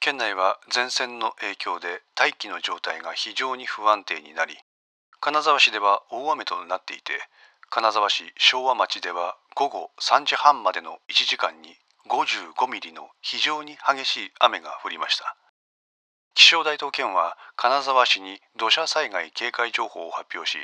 [0.00, 4.56] 県内は前線の影響で大気の状態が非常に不安定になり
[5.20, 7.12] 金沢市では大雨となっていて
[7.68, 11.74] 金沢市昭和町では午後3時半までの1時間に
[12.08, 15.36] 55ミリの非常に激しい雨が降りました。
[16.34, 20.58] 気象台と県は金沢市に土砂災害警戒情報を発表し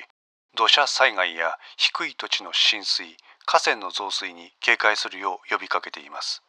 [0.56, 6.43] 土砂災害や低い土地の浸水河川の増水に警戒するよう呼びかけています。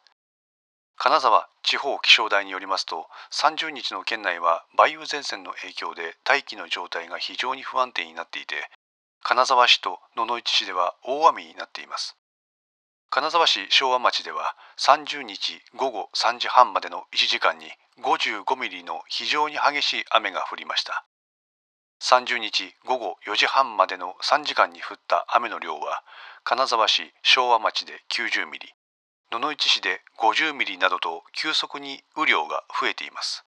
[0.98, 8.70] 金沢地方気象台によりますと30日の県内は梅雨前線の影響で大気の状態が非常に不安定になっていて
[9.22, 12.16] 金沢市と野々市市では大雨になっています。
[13.10, 17.66] 金沢市昭和町では30日午後3時半までの1時間に
[18.02, 21.04] 55ミリの非常に激しい雨が降りました。
[22.00, 26.04] 30日午後4時半までの3時間に降った雨の量は
[26.44, 28.68] 金沢市昭和町で90ミリ
[29.32, 33.44] 野々市市で50ミリなどと急速に雨量が増えています。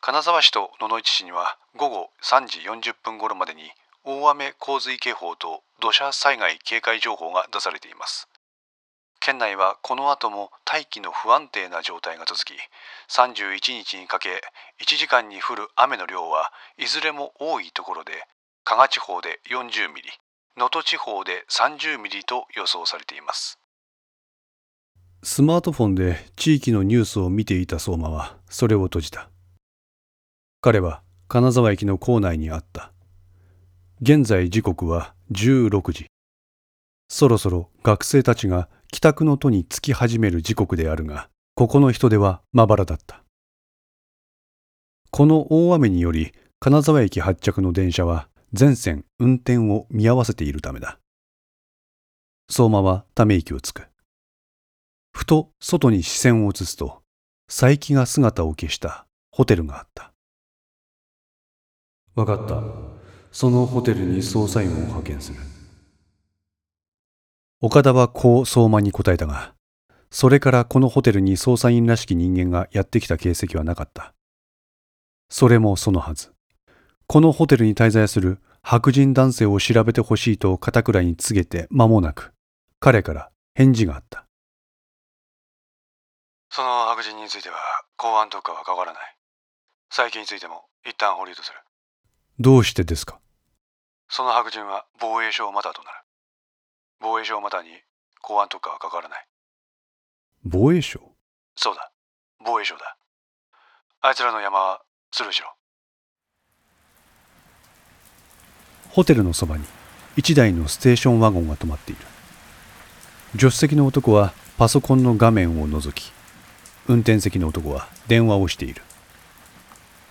[0.00, 3.70] 金沢市と野々市市には午後3時40分頃までに
[4.04, 8.28] 大雨洪水警報と土砂災害警戒情報が出されています。
[9.20, 12.54] 県内はこの後も大気の不安定な状態が続き
[13.10, 14.42] 31日にかけ
[14.80, 18.12] 1時間に降る雨の量はいずれも多いところで
[18.64, 20.10] 加賀地方で40ミリ
[20.56, 23.58] 能登地方で30ミリと予想されています。
[25.28, 29.28] スマートフォンで地域のニュースを見ていた相馬はそれを閉じた。
[30.60, 32.92] 彼は金沢駅の構内にあった。
[34.00, 36.06] 現在時刻は16時。
[37.08, 43.24] そろそろ学生たちが帰宅の途に着き始める時刻であるがここの人出はまばらだった。
[45.10, 51.00] この大雨により金沢駅発着の電車は全線運転を見合わせているためだ。
[52.48, 53.88] 相馬はため息をつく。
[55.16, 57.00] ふと外に視線を移すと
[57.48, 60.12] 佐伯が姿を消したホテルがあった。
[62.14, 62.62] 分かった。
[63.32, 65.38] そのホテルに捜査員を派遣する。
[67.62, 69.54] 岡田はこう相馬に答えたが
[70.10, 74.12] それからこのホテルに捜査員らしき人間がやってきた形跡はなかった。
[75.30, 76.34] それもそのはず。
[77.06, 82.34] このホテルに滞在する白人男性を調べてほしいと片倉に告げて間もなく
[82.80, 84.25] 彼から返事があった
[86.56, 87.56] その白人については
[87.98, 89.02] 公安特化は変わらない。
[89.90, 91.58] 最近についても一旦保留とする。
[92.40, 93.18] どうしてですか？
[94.08, 95.96] その白人は防衛省マターとなる。
[96.98, 97.68] 防衛省マターに
[98.22, 99.26] 公安特化は関わらない。
[100.46, 100.98] 防衛省？
[101.56, 101.92] そうだ。
[102.42, 102.96] 防衛省だ。
[104.00, 104.80] あいつらの山は
[105.12, 105.48] スルーしろ
[108.92, 109.64] ホテルのそばに
[110.16, 112.00] 一台のステーションワゴンが止まっている。
[113.32, 116.15] 助手席の男はパソコンの画面を覗き
[116.88, 118.82] 運転席の男は電話をしている。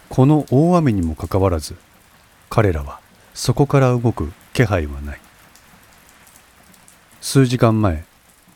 [0.09, 1.75] この大雨にもかかわらず
[2.49, 2.99] 彼らは
[3.33, 5.19] そこから動く気配はない。
[7.21, 8.03] 数時間前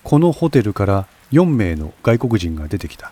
[0.04, 3.12] このホテルから4名の外国人が出てきた。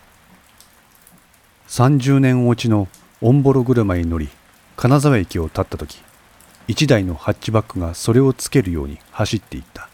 [1.67, 2.87] 30年落ちの
[3.21, 4.29] オンボロ車に乗り
[4.75, 6.01] 金沢駅を立った時
[6.67, 9.89] 1台のハッチバックがそれをつけるように走っていった。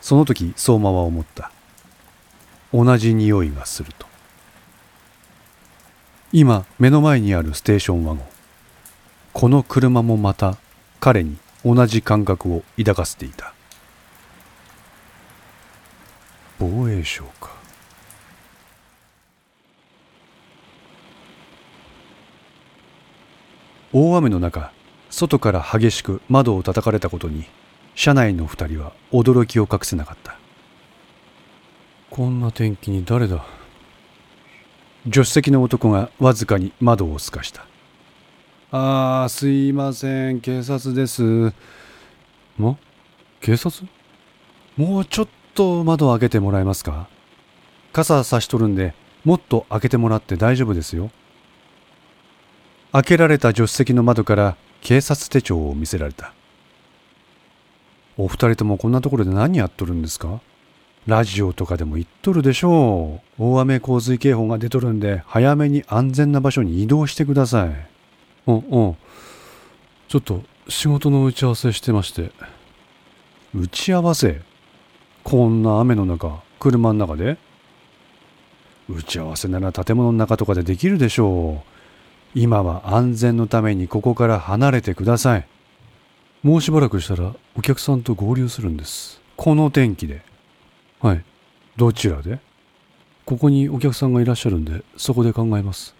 [0.00, 1.52] その時相馬は思った。
[2.72, 4.06] 同じ匂いがすると。
[6.32, 8.26] 今目の前にあるステーションワゴン。
[9.32, 10.56] この車もまた
[11.00, 13.52] 彼に同じ感覚を抱かせていた。
[16.58, 17.50] 防衛省か。
[23.92, 24.72] 大雨の中
[25.10, 27.44] 外から激しく窓を叩かれたことに
[27.96, 30.39] 車内の二人は驚きを隠せなかった。
[32.10, 33.44] こんな天気に誰だ？
[35.04, 37.64] 助手席の男がわずかに窓をすかした。
[38.72, 41.52] ああすいません警察です。
[42.58, 42.78] も？
[43.40, 43.88] 警察？
[44.76, 47.08] もうちょっと窓を開けてもらえますか？
[47.92, 48.92] 傘差しとるんで
[49.24, 51.12] もっと開けてもらって大丈夫ですよ。
[52.90, 56.34] 開けられた助手席の窓から警察手帳を見せられた。
[58.16, 60.40] お二人ともこんなところで何やっとるんですか？
[61.06, 63.42] ラジオとかでも言っとるでしょう。
[63.42, 67.68] 大雨洪水警報が出とるんで早めに安全な場所に移動してください。
[68.46, 68.58] うんう。
[68.90, 68.96] ん
[70.08, 72.30] ちょっと仕事の打ち合わせしてまして。
[73.54, 74.42] 打ち合わせ？
[75.24, 77.38] こんな雨の中車の中で？
[78.88, 82.38] 打ち合わせなら建物の中とかでできるでしょう。
[82.38, 85.48] 今は安全のためにここから離れてください。
[86.42, 89.20] もうしばらくしたらお客さんと合流するんです。
[89.36, 90.22] この天気で。
[91.00, 91.24] はい。
[91.76, 92.38] どちらで？
[93.24, 95.94] ここにお客さんがいらっしゃるんでそこで考えます。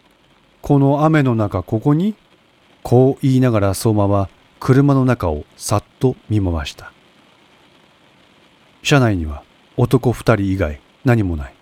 [0.61, 2.15] この雨の中ここに？
[2.83, 6.93] こう言いながら相馬は車の中をさっと見回した。
[8.83, 9.43] 車内には
[9.77, 11.55] 男二人以外何もない。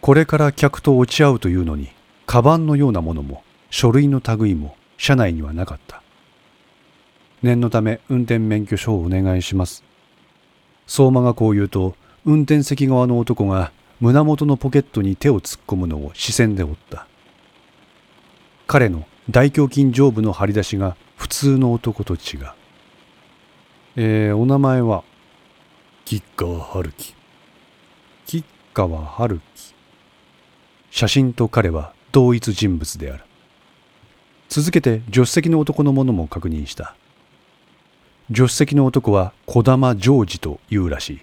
[0.00, 1.88] これから客と落ち合うというのに
[2.26, 6.02] カバンのようなものも書類の類も車内にはなかった。
[7.42, 9.82] 念のため運転免許証をお願いします。
[10.86, 17.06] 相馬がこう言うと運転席側の男が胸元のポケットに手を突っ込むのを視線で追った。
[18.66, 22.20] 彼の大胸筋上部の張り出しが普通の男と違う。
[23.96, 25.02] えー、お名前は
[26.04, 27.14] 吉川春樹。
[28.26, 28.44] 吉
[28.74, 29.74] 川春樹。
[30.90, 33.24] 写真と彼は同一人物である。
[34.48, 36.94] 続けて助手席の男のものも確認した。
[38.28, 41.20] 助手席の男は児玉ジョージというらしい。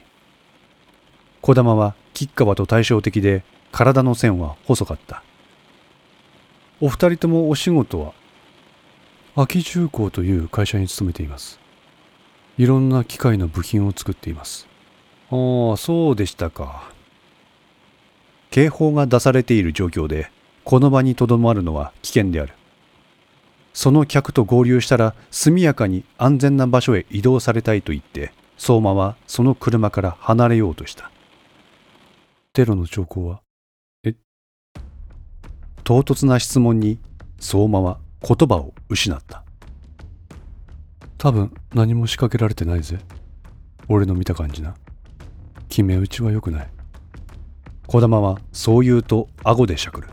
[1.42, 5.24] 児玉は吉川と対照的で体の線は細かった。
[6.80, 8.14] お二人ともお仕事は？
[9.36, 11.60] 秋重工という会社に勤めています。
[12.58, 14.68] いろんな機械の部品を作っています。
[15.32, 16.90] ああそうでしたか。
[18.52, 20.30] 警報が出されている状況で
[20.64, 22.54] この場にとどまるのは危険である。
[23.74, 31.12] その客と合流したら速やかに安全な場所へ移動されたいと言って相馬はその車から離れようとした。
[32.54, 33.42] テロの兆候は？
[34.04, 34.14] え？
[35.84, 37.00] 唐突な質問に
[37.40, 39.44] 相馬は言葉を失った。
[41.18, 43.00] 多分何も仕掛けられてないぜ。
[43.90, 44.76] 俺の見た感じな。
[45.68, 46.70] 決め打ちは良くない。
[47.88, 50.10] 児玉はそう言うと顎でしゃくる。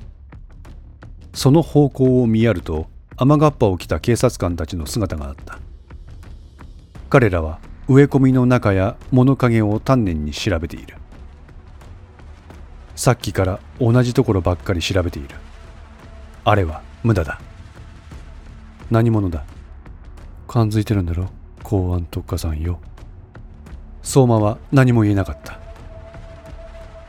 [1.34, 2.89] その方向を見やると
[3.22, 5.58] 雨がっぱを着た警察官たちの姿があった。
[7.10, 10.96] 彼らは植え込みの中や物陰を丹念に調べている。
[12.96, 15.36] さっきから同じところばっかり調べている。
[16.44, 17.42] あれは無駄だ。
[18.90, 19.44] 何者だ？
[20.48, 21.28] 感づいてるんだろ？
[21.62, 22.80] 公安特化さんよ。
[24.02, 25.58] 相馬は何も言えなかった。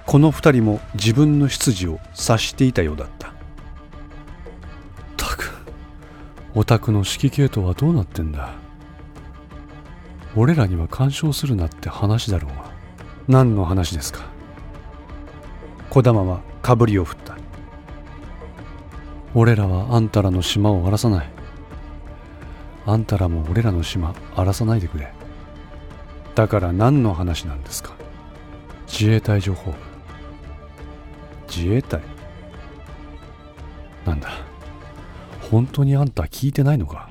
[0.06, 3.34] この二人も自分の出自を察していたようだったた
[6.54, 8.54] オタクの指揮系統はどうなってんだ？
[10.36, 12.72] 俺らには干渉するなって話だろうが。
[13.28, 14.26] 何の話ですか？
[15.90, 17.38] 児玉はかぶりを振った。
[19.34, 21.30] 俺らはあんたらの島を荒らさない。
[22.86, 25.14] あんたらも俺らの島荒らさないでくれ。
[26.36, 27.94] だから何の話なんですか？
[28.88, 29.72] 自衛隊情報。
[29.72, 29.78] 部
[31.48, 32.02] 自衛隊？
[34.06, 34.30] なんだ？
[35.52, 37.10] 本当にあんた聞いてないのか？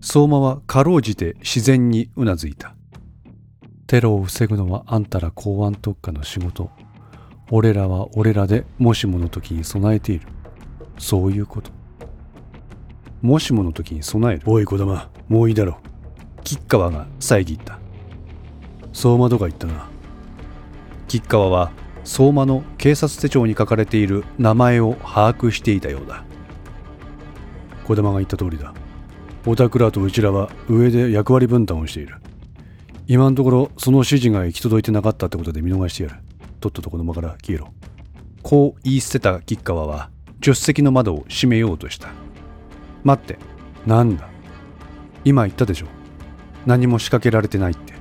[0.00, 2.74] 相馬はかろうじて自然にうなずいた。
[3.86, 6.70] テロを防ぐのはあんたら公安特化の仕事。
[7.50, 10.28] 俺らは俺らでもしもの時に備えている。
[10.96, 11.70] そういうこと。
[13.20, 14.42] もしもの時に備える。
[14.46, 15.76] おい児玉もういいだろ。
[16.42, 17.78] 吉川が遮った。
[18.94, 19.90] 相馬とか言ったな？
[21.06, 21.70] 吉川は
[22.02, 26.24] 相馬の警察手帳に書かれている名前を把握していたようだ
[27.90, 28.72] 児玉が言った通りだ。
[29.46, 32.16] オタクらとうちらは上で役割分担をしている。
[33.06, 36.16] 今のところその指示が行き届いてなかったってことで見逃してやる。
[36.60, 37.72] とっととこの場から消えろ。
[38.42, 40.10] こう言い捨てた吉川は
[40.42, 42.10] 助手席の窓を閉めようとした。
[43.02, 43.38] 待って
[43.86, 44.28] なんだ？
[45.24, 45.86] 今言ったでしょ。
[46.66, 47.94] 何も仕掛けられてないって。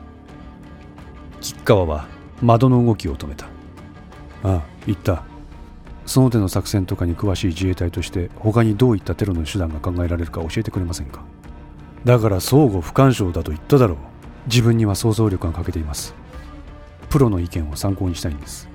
[1.42, 2.08] 吉川は
[2.42, 3.46] 窓の動きを止めた。
[4.44, 5.24] ああ言った。
[6.10, 11.24] その手の作戦とかに詳しい自衛隊として他にどういったテロの手段が考えられるか教えてくれませんか？
[12.04, 13.98] だから相互不干渉だと言っただろう。
[14.48, 16.16] 自分には想像力が欠けています。
[17.12, 18.68] プロの意見を参考にしたいんです。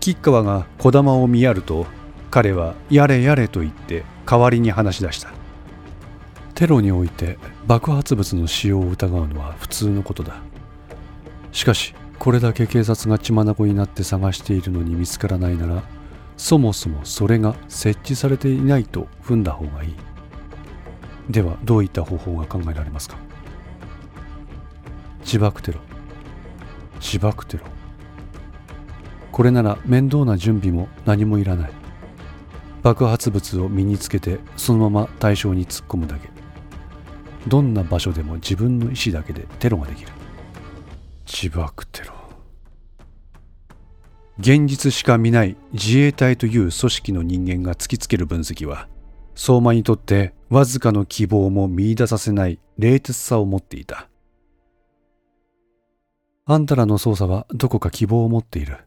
[0.00, 1.86] 吉川が児玉を見やると
[2.32, 5.28] 彼はやれやれと言って代わりに話し出した。
[6.56, 10.40] テロにおいて爆発物の使用を疑うのは普通のことだ。
[11.52, 15.82] しかしこれだけ警察が血眼になって探しているのに見つからないなら
[16.36, 19.94] そもそもそれが設置されていないと踏んだ方がいい。
[21.28, 23.16] ではどういった方法が考えられますか？
[25.22, 25.80] 自爆テロ。
[27.00, 27.64] 自爆テロ。
[29.32, 31.72] これなら面倒な準備も何もいらない。
[32.84, 36.28] 爆発物を身につけてそのまま対象に突っ込むだけ。
[37.48, 40.12] どんな場所でも自分の意思だけでテロができる。
[41.32, 42.12] 自爆テロ
[44.38, 48.88] 現実しか見ない自衛隊という組織の人間が突きつける分析は
[49.34, 54.08] 相馬にとってわずかの希望も見出させない冷徹さを持っていた
[56.44, 58.86] あんたらの捜査はどこか希望を持っている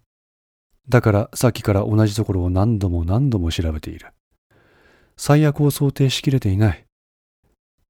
[0.88, 4.08] だからさっきから同じところを何度も何度も調べている。
[5.18, 6.86] 最悪を想定しきれていない。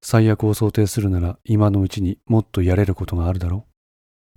[0.02, 3.75] 最悪を想定するなら今のうちにもっとやれることがあるだろう。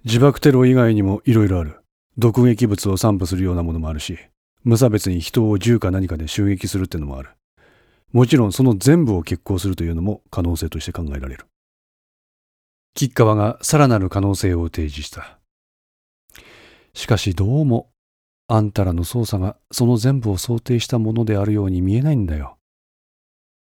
[0.04, 1.80] 自爆テロ以外にもいろいろある。
[2.16, 4.18] 毒劇物を散布するようなものもあるし、
[4.62, 7.30] 無差別に人を銃か何かで襲撃するってのもある。
[8.12, 11.46] もちろんその全部を決行するというのも可能性として考えられる。
[12.94, 15.38] 吉川がさらなる可能性を提示した。
[16.94, 17.90] しかしどうも、
[18.46, 22.56] あんたらの捜査がその全部を想定したものであるように見えないんだよ。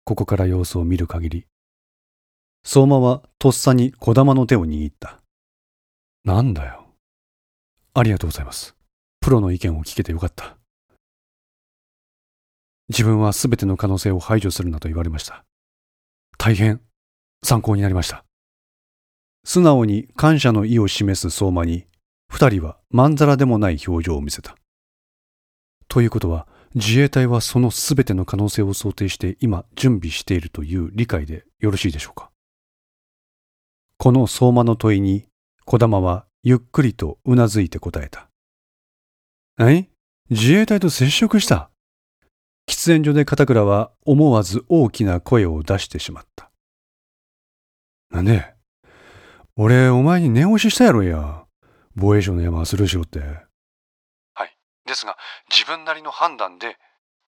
[0.04, 1.46] ここから様子を見る限り。
[2.64, 5.20] 相馬はとっさに小玉の手を握った。
[6.26, 6.88] なんだよ。
[7.94, 8.74] ありがとうございます。
[9.20, 10.56] プロの意見を聞けてよかった。
[12.88, 15.44] 自分は全ての可能性を排除するなと言われました。
[16.36, 16.80] 大変
[17.44, 18.24] 参考になりました。
[19.44, 21.86] 素直に感謝の意を示す相馬に、
[22.28, 24.56] 二人はまんざらでもない表情を見せた。
[25.86, 32.32] ということは、自衛隊はその全ての可能性を想定して今準備しているという理解でよろしいでしょうか。
[33.96, 35.28] この相馬の問いに、
[35.68, 38.28] 小玉はゆっくりとうなずいて答えた。
[39.58, 39.88] え？
[40.30, 41.70] 自衛隊と接触した？
[42.68, 46.52] 喫煙所で片倉は思わず大きな声を出してしまった。
[48.10, 48.54] なんで？
[49.56, 51.42] 俺、お前に念押ししたやろや。
[51.96, 53.18] 防衛省の山はスルーしろって。
[53.18, 54.56] はい。
[54.86, 55.16] ですが、
[55.50, 56.76] 自分なりの判断で、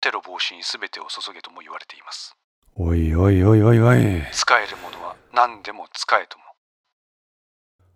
[0.03, 2.37] テロ防止に全てを注げとも言われています。
[2.75, 4.23] おいおいおいおいおい。
[4.33, 6.45] 使えるものは何でも使えとも。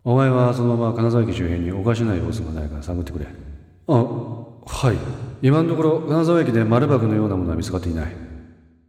[0.05, 3.27] お前はそのまま金沢駅周辺におかしな様子がないか探ってくれ。
[3.87, 4.97] あ、はい。
[5.47, 8.17] 今のところ金沢駅で丸箱のようなものは見つかっていない。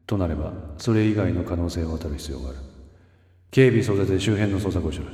[0.05, 2.57] となれば、それ以外の可能性を当たる必要がある。
[3.51, 5.05] 警備総出で周辺の捜索をする。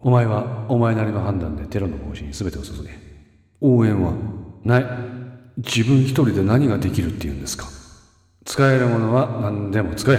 [0.00, 2.90] お前はお前なりの判断でテロの防止に全てを注げ。
[3.60, 4.14] 応援は？
[4.64, 4.86] ない。
[5.58, 7.66] 自分一人で何ができるって言うんですか。
[8.44, 10.18] 使えるものは何でも使え。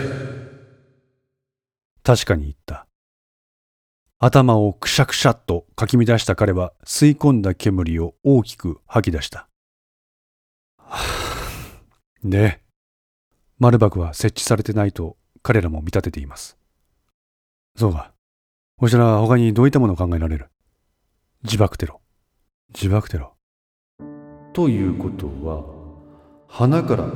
[2.03, 2.86] 確かに言った。
[4.19, 9.47] 頭をくしゃくしゃっとかき乱した彼は吸い込んだ煙を大きく吐き出した。
[12.23, 12.61] で、
[13.59, 16.57] 丸爆は設置されてないと彼らも見立てています。
[17.75, 18.11] そうか。
[18.79, 20.49] こちら他にどういったものを考えられる？
[21.43, 22.01] 自爆テロ。
[22.73, 23.35] 自爆テロ。
[24.53, 25.63] ということは、
[26.47, 27.11] 花から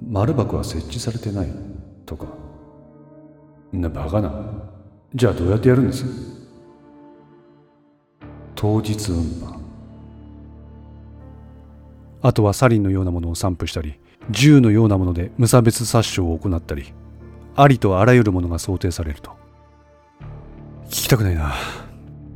[0.00, 1.48] 丸箱は設置されてない
[2.06, 2.26] とか。
[3.72, 4.57] なバカな。
[5.14, 6.04] じゃあどうやってやるんです？
[8.54, 9.58] 当日運搬。
[12.20, 13.98] あとはサリンのようなものを散布したり、
[14.30, 16.92] 銃のようなもので無差別殺傷を行ったり、
[17.56, 19.30] ありとあらゆるものが想定されると。
[20.86, 21.54] 聞きたくないな。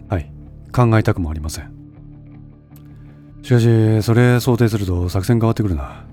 [0.09, 0.33] はい。
[0.73, 1.73] 考えたくもありません。
[3.43, 6.07] しかし、それ想定すると作戦変わってくるな。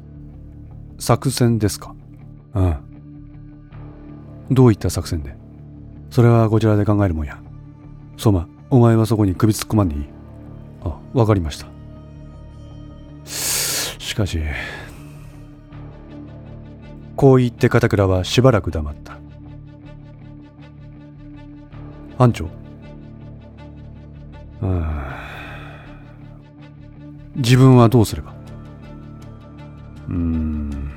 [0.97, 1.95] 作戦ですか？
[2.55, 2.75] うん。
[4.51, 5.38] どういった作戦で？
[6.09, 7.39] それはこちらで考えるもんや。
[8.17, 10.05] 相馬、お前はそこに首突っ込まんでいい。
[10.83, 11.67] あ、わかりました。
[13.25, 14.39] しかし、
[17.15, 19.17] こう言って片倉はしばらく黙った。
[22.17, 22.49] 班長
[24.61, 24.85] うん
[27.37, 28.33] 自分はどうすれば？
[30.09, 30.91] うん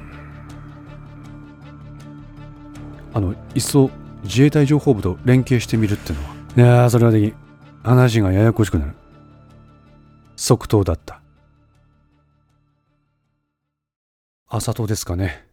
[3.14, 3.88] あのいっそ
[4.24, 6.34] 自衛隊情報部と連携してみるってのは。
[6.56, 7.34] いやそれはでき
[7.82, 8.94] 話がややこしくなる。
[10.36, 11.20] 即答だった。
[14.48, 15.46] 朝戸ですかね。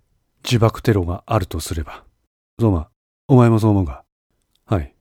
[0.44, 2.04] 自爆テロがあるとすれば。
[2.60, 2.90] 相馬
[3.28, 4.04] お前もそう思うか。
[4.66, 4.94] はい。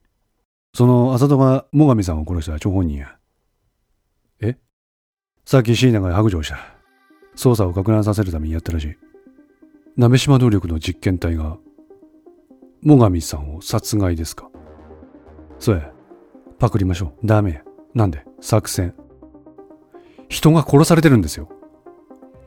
[0.75, 3.17] その浅戸が最上さんを殺した張本人や。
[4.41, 4.57] え？
[5.45, 6.59] さっき椎名が白状した。
[7.37, 8.97] 捜査を攪乱させるためにやったらしい。
[9.97, 11.57] 鍋島能力の実験体が、
[12.85, 14.51] 最上さんを殺害ですか？
[15.59, 15.93] そうや。
[16.59, 17.27] パクりましょう。
[17.27, 17.63] ダメ。
[17.95, 18.25] なんで？
[18.41, 18.95] 作戦。
[20.29, 21.49] 人が殺されてるんですよ。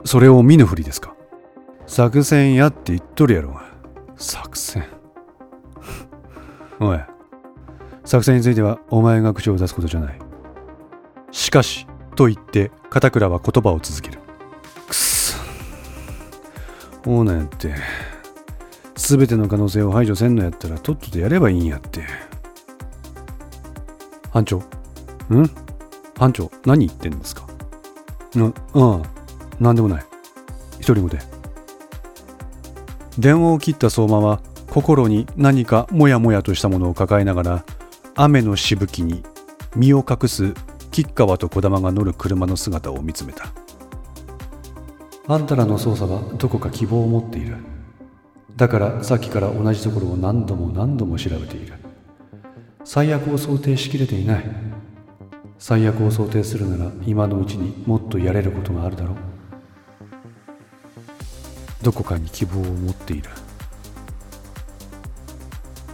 [0.04, 1.14] それを見ぬふりですか？
[1.86, 3.64] 作戦やって言っとるやろが。
[4.16, 4.84] 作戦。
[6.80, 6.98] おい、
[8.04, 10.18] 作戦についてはお前が口を出すことじゃない
[11.30, 11.86] しかし
[12.16, 14.18] と言って片倉は言葉を続ける
[14.88, 15.38] くそ
[17.06, 17.74] オーナーやって
[19.04, 22.04] 全ての可能性を排除せんのやったらとっととやればいいんやって。
[24.30, 24.58] 班長。
[24.58, 24.62] ん？
[26.16, 27.46] 班長何言ってんですか？
[28.36, 29.02] なああ
[29.58, 30.04] 何でもない。
[30.78, 31.18] 一人語で
[33.18, 34.40] 電話を切った相馬は
[34.70, 37.64] 心に何かモヤモヤとしたものを抱えながら
[38.14, 39.24] 雨のしぶきに
[39.74, 40.54] 身を隠す
[40.92, 43.46] 吉川と児玉が乗る車の姿を見つめた。
[45.26, 47.56] あんたらの捜査はどこか希望を持っている。
[48.56, 51.74] だからさっきから同じところを何度も何度も調べている。
[52.84, 54.44] 最悪を想定しきれていない。
[55.58, 59.16] 最悪を想定するなら今のうちにもっとやれることがあるだろう。
[61.82, 63.30] どこかに希望を持っている。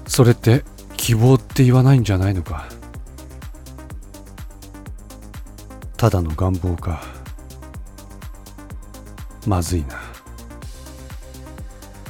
[0.06, 0.64] それって
[0.96, 2.66] 希望って言わないんじゃないのか。
[5.96, 7.02] ただの願望か。
[9.46, 9.96] まずいな。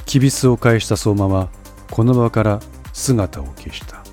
[0.09, 1.49] きびすを返した相馬は
[1.91, 2.59] この場から
[2.93, 4.03] 姿を消した。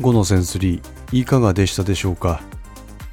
[0.00, 2.40] 5のセンスリーいかがでしたでしょうか？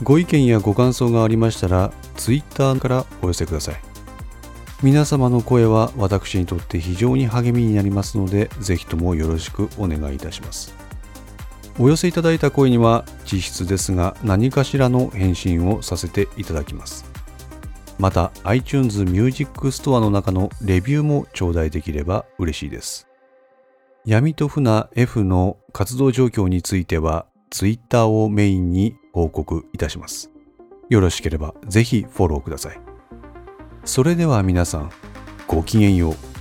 [0.01, 3.75] ご意見やご感想がありましたら Twitter からお寄せください。
[4.82, 10.74] 皆様の声は私にとって非常に励みになりますのでぜひともよろしくお願いいたします。
[11.77, 17.13] お寄せいただいた声には実質ですが何かしらの返信をさせていただきます。
[17.98, 23.08] また iTunes Music Store の中のレビューも頂戴できれば嬉しいです。
[24.06, 30.30] 闇と船 F の活動状況については Twitter をメインに報告いたします。
[30.90, 32.80] よろしければぜひフォローください。
[33.86, 34.92] それでは皆さん
[35.48, 36.35] ごきげんよう。